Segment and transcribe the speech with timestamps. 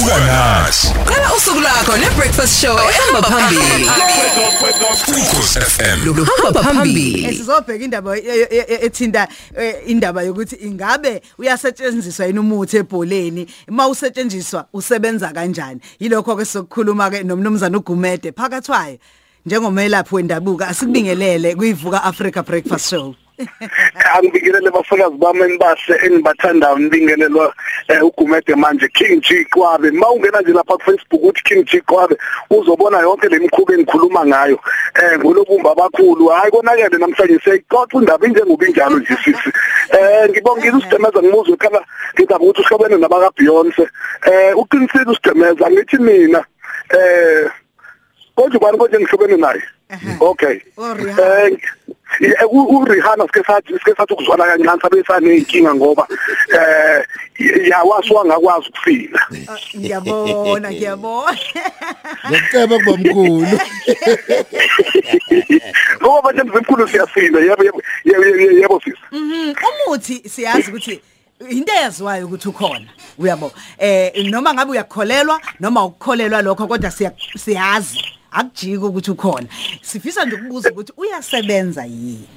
[0.00, 3.86] vuka nathi Qala usuku lakho nebreakfast show ehamba phambili.
[5.08, 7.36] ukhosi FM Lo hamba phambili.
[7.36, 13.46] sizobheka indaba e- e- e- ethinta eh, indaba yokuthi ingabe uyasetshenziswa yini umuthi ebholeni?
[13.68, 15.80] Uma usetshenziswa usebenza kanjani?
[16.00, 18.98] Yilokho ke sokukhuluma ke nomnumzana uGumede phakathi wayo
[19.46, 23.14] njengomelaphi wendabuka asikubingelele kuyivuka Africa Breakfast Show.
[24.14, 27.54] Angibingelele bafakazi bami enibashe engibathandayo nibingelelwa
[27.88, 29.90] eh, ugumede manje King G Kwabe.
[29.90, 32.16] Mawungena nje lapha ku Facebook uthi King G Kwabe
[32.50, 34.58] uzobona yonke lemikhuba engikhuluma ngayo.
[34.94, 36.28] Eh ngolobumba abakhulu.
[36.28, 39.50] Hayi konakele namhlanje siyixoxa indaba injengoba injalo nje sisi.
[39.90, 41.80] Eh ngibongile usidemeza ngimuzwe khala
[42.14, 43.88] ngizaba ukuthi uhlobene nabaka Beyonce.
[44.26, 46.44] Eh uqinisile usidemeza ngithi mina
[46.90, 47.50] eh
[48.34, 49.62] konje bani konje ngihlobene naye?
[50.20, 50.60] Okay
[51.18, 51.56] eh
[52.20, 56.08] Eh, u- uRihanna sike sathi sike sathi ukuzwana kancane sabe saneyinkinga ngoba
[56.52, 57.04] eh
[57.68, 59.20] yawaswa ngakwazi ukufika.
[59.76, 61.38] Ngiyabona ngiyabona.
[62.30, 63.46] Ngokuceba kubamkhulu.
[66.02, 68.24] ngoba manje mzimkhulu siyasinda yebo yebo
[68.60, 69.54] yebo sisi Mhm,
[69.86, 71.00] umuthi siyazi ukuthi
[71.50, 73.52] into eyaziwayo ukuthi ukhona uyabo.
[73.78, 78.00] Eh noma ngabe uyakholelwa noma ukukholelwa lokho kodwa siya- siyazi.
[78.32, 79.46] Akujiki ukuthi ukhona.
[79.82, 82.28] Sifisa nje ukubuza ukuthi uyasebenza yini?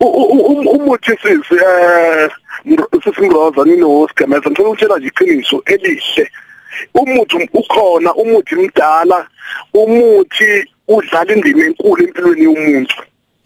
[0.00, 2.30] U- u- um- umuthi sisi eh
[3.04, 6.30] sisimroza nino sigameza ngifuna ukutshela nje iqiniso elihle.
[6.94, 9.26] Umuthi ukhona umuthi mdala
[9.74, 12.99] umuthi udlala indima enkulu empilweni yomuntu.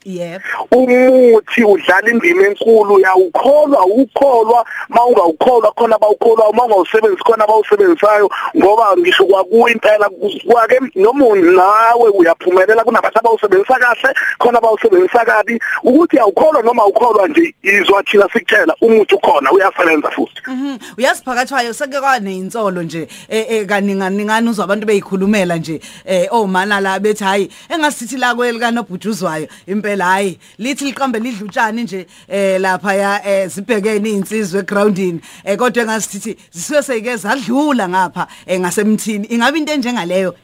[0.04, 9.24] Yebo umuthi udlala indima enkulu uyawukholwa ukholwa mawungawukholwa khona bawukholwa mawungawusebenzi khona bawusebenzisayo ngoba ngisho
[9.24, 10.10] kwakuwa impela
[10.46, 15.60] kwake noma nawe uyaphumelela kunabantu abawusebenzisa kahle khona bawusebenzisa kabi.
[15.82, 20.42] Ukuthi awukholwa noma ukholwa nje izwa thina sikutshela umuthi ukhona uyasebenza futhi.
[20.46, 20.78] Mhm.
[20.98, 26.80] Uyazi phakathi wayo seke kwaneyinsolo nje eh eh, kaninganingani uzwa abantu beyikhulumela nje eh omana
[26.80, 32.94] la bethi hayi engasithi la kwelika nobhujuzwayo impela hayi lithi liqambe lidlutshani nje eh lapha
[32.94, 35.20] ya eh, zibhekene insizwe groundini.
[35.44, 39.26] Eh kodwa engasithi zisuke seyike zadlula ngapha eh, ngasemthini.
[39.26, 40.34] Ingabe into enjengaleyo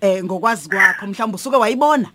[0.00, 2.08] eh ngokwazi kwakho mhlawumbe usuke wayibona?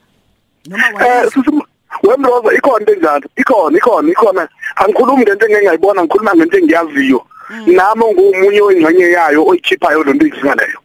[0.67, 1.61] Noma eh wayizwa sisi
[2.03, 3.29] wemroza ikhona into enjalo.
[3.37, 4.49] Ikhona ikhona ikhona.
[4.75, 7.25] Angikhulumi ngento engingayibona ngikhuluma ngento engiyaziyo.
[7.67, 10.83] Nami ngumunye wengxenye yayo oyikhiphayo lo nto izingaleyo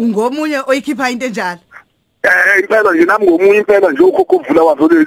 [0.00, 1.60] ungomunye oyikhipha into enjalo?
[2.22, 5.06] Eh impela nje nami ngomunye impela nje ukhokho uvula wavele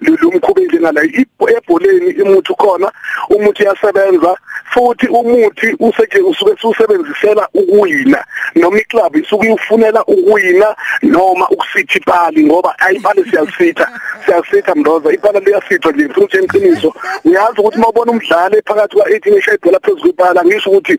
[0.00, 2.92] lumkhuba njengala ebholeni imuthi ukhona
[3.28, 4.36] umuthi yasebenza
[4.72, 8.24] futhi umuthi useke usuke usebenzisela ukuwina.
[8.54, 13.86] Noma iclub isuke ufunela ukuwina noma ukusitha ipali ngoba ayipali siyasitha
[14.24, 20.02] siyasitha mndoza ipala liyasitha nje futhi eqiniso uyazi ukuthi mawubona umdlali phakathi kwa18 eshayibhola phezulu
[20.02, 20.98] kwipala ngisho ukuthi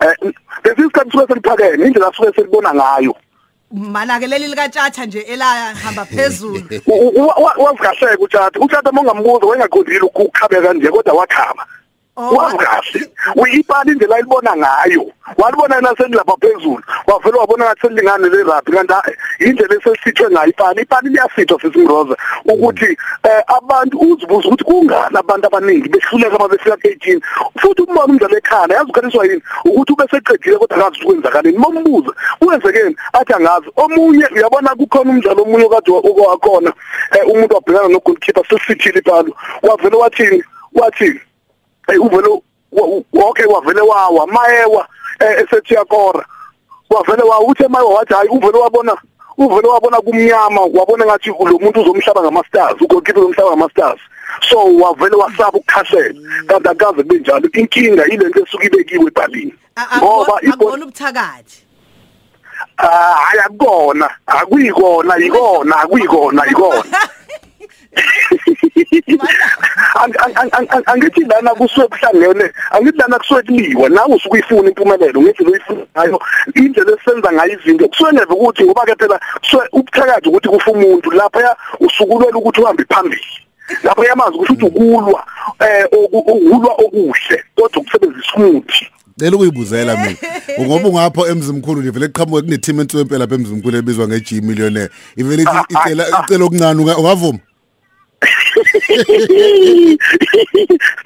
[0.00, 0.32] eh
[0.64, 3.16] lesisikhathi suke seliphakeme indlela suke selibona ngayo.
[3.72, 6.62] Mana ke leli lika Tjatha nje elahamba phezulu
[7.58, 11.66] wazi kahle uthatha uthatha mongambuza wayengaqondile ukukhabe kanje kodwa wakhaba
[12.18, 15.12] Oh, wazi kahle uyipala indlela ayibona ngayo.
[15.36, 20.80] Walibona naselilapha phezulu wavela wabona ngathi selingane le rugby kanti hayi, indlela esesithwe ngayo ipala
[20.80, 27.20] ipala liyasithwa sesimroza ukuthi eh, abantu uzibuza ukuthi kungani abantu abaningi behluleka uma befika ku-18
[27.60, 29.42] futhi umbona umdlalo ekhaya yazi ukhaliswa yini?
[29.64, 31.58] Ukuthi ube seqedile kodwa akazi ukuthi kwenzakaleni.
[31.58, 33.68] Mombuza wenzekeni athi angazi.
[33.76, 36.72] Omunye uyabona kukhona umdlalo omunye okade wakhona
[37.12, 40.42] eh, umuntu wabhekana no-goalkeeper sesithile ipalo wavele wathini?
[40.72, 41.20] Wathini?
[41.94, 42.42] Uvele
[43.12, 44.88] okay wavele wawa mayewa
[45.20, 46.26] eh, esethi yakora.
[46.90, 48.96] Wavele wawa uthe mayewa wathi hayi uvele wabona
[49.38, 54.00] uvele wabona kumnyama wabona ngathi lo muntu uzomhlaba ngama-stars ugoalkeeper uzomhlaba ngama-stars.
[54.50, 59.54] So wavele wasaba ukukhasela kanti akaze kube njalo inkinga yile nto esuke ibekiwe ebhalini
[59.98, 61.62] ngoba akubona ubuthakathi?
[62.78, 66.84] Ah, hayi akukona akuyikona yikona akuyikona yikona.
[69.94, 74.34] Ang- ang- ang- ang- ang- angithi lana kusuke kuhlangene angithi lana kusuke kuliwa nawe usuke
[74.34, 76.20] uyifuna impumelelo ngendlela oyifuna ngayo
[76.54, 79.20] indlela esenza ngayo izinto kusuke neve ukuthi ngoba ke phela
[79.72, 83.26] ubuthakathi ukuthi kufa umuntu lapha usukulwela ukuthi uhambe phambili
[83.82, 85.26] lapho yamazi ukuthi ukulwa
[85.60, 88.86] eh ukulwa okuhle kodwa ukusebenzisa umuthi
[89.18, 90.16] Cela ukuyibuzela mina.
[90.60, 94.90] Ngoba ungapho emzimkhulu nje vele qhamuke kune team entwempe lapha emzimkhulu ebizwa nge G millionaire.
[95.16, 97.38] Ivele ithi icela icela okuncane unga- ungavuma.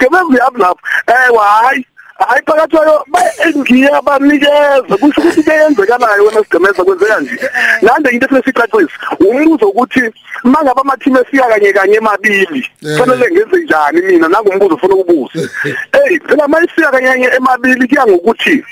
[0.01, 0.81] Yami lapho.
[1.09, 1.87] Eh hayi.
[2.19, 3.05] Hayi phakathi kwayo
[3.47, 7.51] engiya banikeza kusho ukuthi beyenzekanayo wena sigemeza kwenzeka nje.
[7.83, 8.93] Nande into esicacisa.
[9.21, 10.03] Umbuzo ukuthi
[10.45, 12.59] mangabe ama team esiya kanye kanye emabili.
[12.59, 12.99] Eh.
[12.99, 15.49] Kufanele ngenze njani mina nangumbuzo ufuna ukubuza.
[15.93, 18.65] Hey phela mayisiya kanye kanye emabili kuya ngokuthi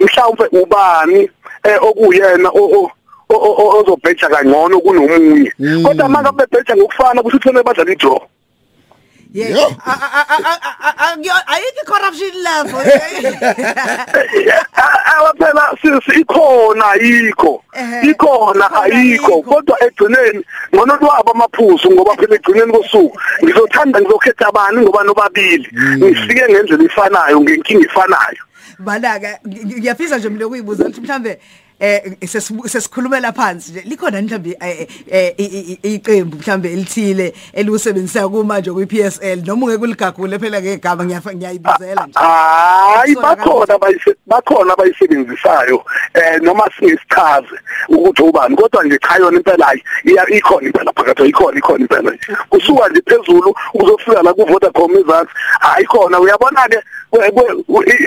[0.00, 1.30] mhlawumbe ubani
[1.64, 2.90] eh okuyena o
[3.28, 5.52] ozobheja kangcono kunomunye
[5.82, 8.20] kodwa manje bebheja ngokufana kusho ukuthi badlala i-draw
[9.34, 9.50] yeah.
[9.50, 9.66] Yo.
[9.84, 12.78] A- a- a- a- a- a- a- ayikho corruption lapho
[15.16, 17.62] awa phela sisi ikhona ayikho.
[17.74, 18.10] Ehhe.
[18.10, 19.32] ikhona Ikhona, ayikho.
[19.34, 19.42] ayikho.
[19.42, 20.44] kodwa egcineni
[20.74, 25.68] ngono lwabo amaphuzu ngoba phela egcineni kosuku ngizothanda ngizokhetha abani ngoba nobabili.
[25.98, 27.84] Ngifike ngendlela ifanayo ngenkinga
[28.78, 31.38] ifanayo balaka ngiyafisa nje mina ukuyibuza ukuthi mhlambe
[31.80, 37.34] eh sesibu- sesikhulumela phansi nje likhona mhlambe eh, eh, i- i- i- iqembu mhlambe elithile
[37.52, 42.18] elikusebenzisa kumanje kwi PSL noma ungeke uligagule phela ngegama ngiyafa ngiyayibizela nje.
[42.18, 45.84] Hayi Kusolakala bakhona abayise- bakhona abayisebenzisayo
[46.14, 47.56] eh noma singisichaze
[47.88, 52.10] ukuthi ubani kodwa nje cha yona impela hayi iya ikhona impela phakathi ikhona ikhona impela.
[52.10, 56.78] Nje kusuka nje phezulu uzofika la ku Vodacom ezansi hayi khona uyabona ke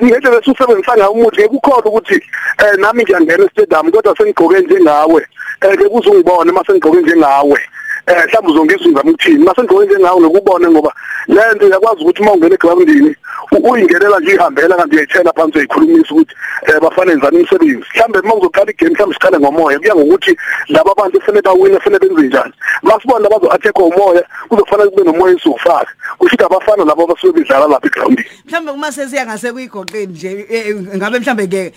[0.03, 2.15] ngendlela esusebenzisa ngayo umuthi ke kukhona ukuthi
[2.63, 5.21] eh nami ngiyangena estadium kodwa sengigqoke njengawe.
[5.61, 7.59] Eh ke kuzungibone mase ngigqoke njengawe.
[8.07, 10.93] Eh mhlawumbe uzongizwa ngizama ukuthini mase ngigqoke njengawe ngokubone ngoba
[11.27, 13.15] le nto uyakwazi ukuthi uma ungena egroundini
[13.51, 16.33] u- uyingenela nje ihambela kanti uyayithela phansi uyikhulumisa ukuthi
[16.67, 20.37] eh bafanele njani umsebenzi mhlambe uma uzoqala igame mhlambe siqale ngomoya kuya ngokuthi
[20.67, 22.53] laba bantu kufanele bawine kufanele benze njani.
[22.81, 27.87] Masibona bazo attack umoya kuzofanele kube nomoya esufaka kusho ukuthi abafana labo abasuke bedlala lapha
[27.87, 31.73] egroundini mhlambe uma sesiya ngase kuyigoqeni nje eh, ngabe mhlambe ke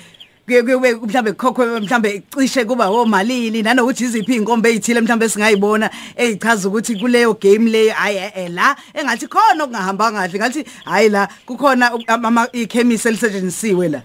[0.62, 6.68] kuye kube mhlambe kokho mhlambe cishe kuba omalini nanokuthi iziphi inkombe ezithile mhlambe singayibona ezichaza
[6.68, 11.94] ukuthi kuleyo game leyo hayi eh, la engathi khona okungahamba kahle ngathi hayi la kukhona
[11.94, 14.02] u- ama ichemist elisetshenzisiwe la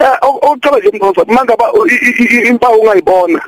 [0.00, 0.16] eh
[0.52, 3.40] uqala nje mnqoza mangaba i- i- i- impawu ungayibona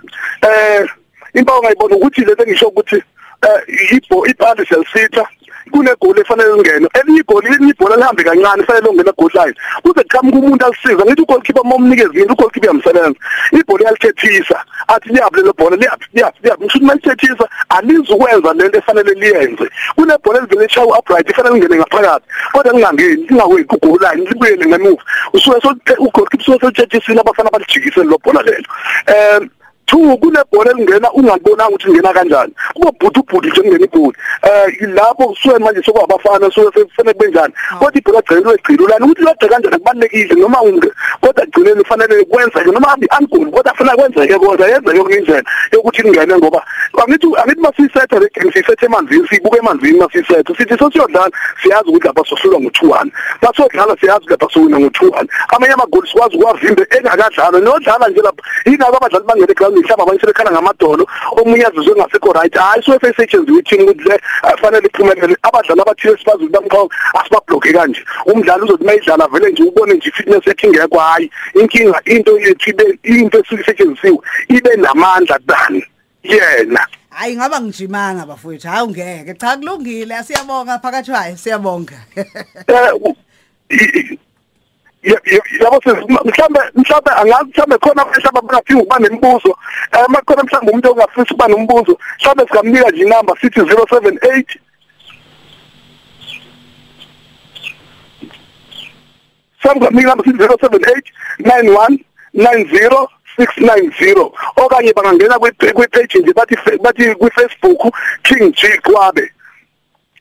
[0.42, 0.86] eh
[1.34, 5.28] impawu ungayibona ukuthi lento ngisho ukuthi eh ibo ibhali selsitha
[5.70, 10.38] kunegoli efanele lingene elinye igoli elinye ibhola lihambe kancane fanele longena goal line kuze qhamuka
[10.38, 13.18] umuntu alisiza ngithi ugoalkeeper momnikeza into ugoalkeeper yamsebenza
[13.52, 16.64] ibhola yalithethisa athi liyaphi lelo bhola liyaphi liyaphi liyaphi.
[16.64, 19.66] Ngisho malithethisa alizukwenza lento efanele liyenze.
[19.96, 25.02] Kunebhola elivele lishawa upright efanele lingene ngaphakathi kodwa lingangeni lingaweki kugoal line libuyele ngemuva.
[25.32, 28.68] Usuke so ugoalkeeper usuke selithethisile abafana balijikise lo bhola lelo.
[29.08, 29.50] Um
[29.90, 32.52] two kunebhola elingena ungalibonanga ukuthi lingena kanjani.
[32.74, 37.98] Kuba bhudu bhudu nje kungena igoli eh lapho kusuke manje sokwabafana suke kufanele benjani kodwa
[37.98, 39.06] ibhola gcine legcilo lana.
[39.06, 40.90] Ukuthi lodwa kanjani kubalekile noma unge
[41.20, 45.42] kodwa gcineni kufanele kwenza noma hambi angoli kodwa kufanele kwenzeke kodwa yenzeke ngendlela
[45.72, 46.64] yokuthi lingene ngoba
[47.02, 51.30] angithi angithi masisetha le game sisethe emanzini sibuke emanzini masisetha sithi sosiyodlala
[51.62, 53.10] siyazi ukuthi lapha sohlulwa ngo2-1
[53.42, 57.60] basodlala siyazi lapha sowina ngo2-1 amanye amagoli sikwazi ukuwavimbe engakadlalwa.
[57.60, 58.42] Nodlala nje lapha.
[58.66, 61.04] Yingakho abadlali bangene ground mhlawumbe abanye sebekhala ngamadolo
[61.38, 65.36] omunye azizwe ngasekho right hayi so efesetshenzwe ithini ukuthi le eh, fanele iphumelele.
[65.42, 66.88] Abadlali abathile sibazi ukuthi bamqhawe
[67.18, 68.02] asibabhlokhe kanje.
[68.26, 72.98] Umdlali uzothi mayidlala vele nje ubone nje fitness yakhe ingekho hayi inkinga into yethu ibe
[73.04, 74.18] into esisetshenzisiwe
[74.48, 75.84] ibe namandla dani
[76.22, 76.86] yena.
[77.10, 81.98] Hayi ngaba ngijimanga bafowethu hayi ungeke cha kulungile siyabonga phakathi hayi siyabonga.
[85.02, 85.80] Yabo
[86.24, 89.56] mhlambe mhlambe angazi mhlambe khona abantu abangafika ukuba nemibuzo
[89.92, 94.44] eh makhona mhlambe umuntu ongafisa ukuba nombuzo mhlambe sikamnika nje inamba sithi 078
[99.62, 101.02] Samgamnika sithi 078
[101.40, 101.98] 91
[102.34, 103.06] 90
[103.38, 109.32] 690 okanye bangangena kwi- kwi-page nje bathi bathi kwi-Facebook King G Kwabe.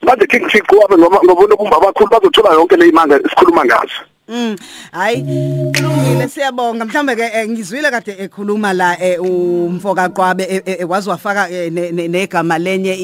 [0.02, 4.00] Bathi King G Kwabe ngoba ngoba nobumba abakhulu bazothola yonke le imanga esikhuluma ngazo.
[4.30, 4.56] Mm.
[4.92, 5.22] Hayi
[5.76, 6.84] kulungile siyabonga.
[6.84, 12.08] Mhlambe ke eh, ngizwile kade ekhuluma la eh, umfoka Qwabe eh, eh, wafaka ne- ne-
[12.08, 12.94] negama lenye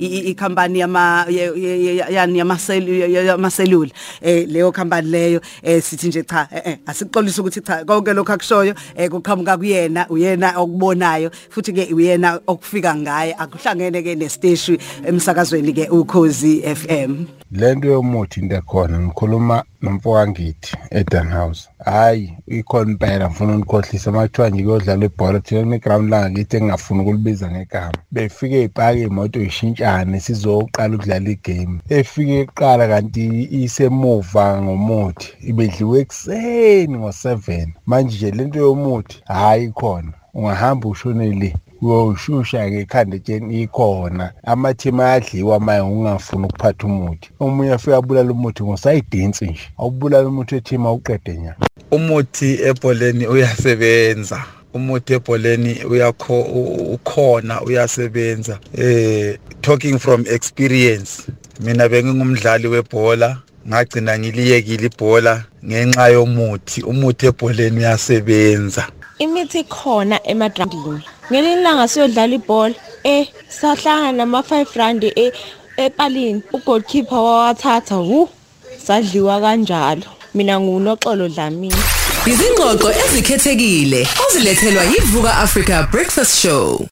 [0.00, 1.26] i company yama
[2.10, 3.90] yani yamaselula.
[4.22, 5.40] Eh leyo company leyo
[5.82, 8.74] sithi nje cha eh, asikuxolisa ukuthi cha konke lokho akushoyo
[9.10, 13.34] kuqhamuka kuyena uyena okubonayo futhi ke uyena okufika ngaye.
[13.38, 21.68] Akuhlangene ke nestation emsakazweni ke ukhozi FM lento yomuthi into ekhona ngikhuluma nomfoka ngithi edanhouse
[21.84, 27.50] hhayi ikhona impela ngifuna unikhohlisa uma kuthiwa nje kuyodlala ibhola thina kune-ground langakithi engingafuni ukulibiza
[27.50, 31.80] ngegama befike ipake imoto ishintshane sizoqala ukudlala igame.
[31.88, 33.24] Efike kuqala kanti
[33.62, 37.68] isemuva ngomuthi ibedliwe ekuseni ngo-seven.
[37.86, 41.50] Manje nje lento yomuthi hhayi khona ungahamba ushone le
[41.82, 44.32] uyoshusha-ke ekhanda etsheni ikhona.
[44.44, 47.30] Amathimu ayadliwa maye ungafuni ukuphatha umuthi.
[47.40, 49.60] Omunye afike abulala umuthi ngosayidensi nje.
[49.78, 51.54] Awubulala umuthi wethimu awuqede nya
[51.90, 54.44] umuthi ebholeni uyasebenza.
[54.74, 58.58] Umuthi ebholeni uyakho u- ukhona uyasebenza.
[58.78, 61.22] Eh talking from experience.
[61.60, 66.82] Mina bengingumdlali webhola ngagcina ngiliyekile ibhola ngenxa yomuthi.
[66.82, 68.86] Umuthi ebholeni uyasebenza.
[69.18, 72.74] Imithi khona emadrandini ngelinye ilanga siyodlala ibhola.
[73.04, 75.32] Eh sahlangana nama-five rand e-
[75.76, 76.42] epalini.
[76.52, 78.28] Ugoalkeeper wawathatha wu
[78.86, 80.02] sadliwa kanjalo.
[80.34, 81.74] Mina ngunoxolo dlamini.
[82.26, 86.86] Izingxoxo ezikhethekile ozilethelwa yivuka Africa Breakfast Show.